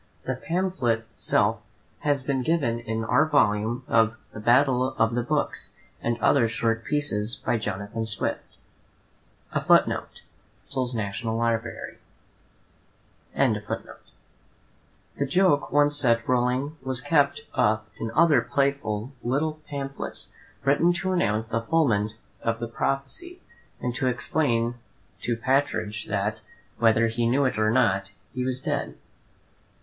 [0.25, 1.61] The pamphlet itself
[1.99, 6.83] has been given in our volume of "The Battle of the Books, and other short
[6.85, 8.39] pieces, by Jonathan Swift."
[9.09, 10.09] * The
[15.27, 20.31] joke once set rolling was kept up in other playful little pamphlets
[20.65, 23.39] written to announce the fulfilment of the prophecy,
[23.79, 24.79] and to explain
[25.21, 26.39] to Partridge that,
[26.79, 28.95] whether he knew it or not, he was dead.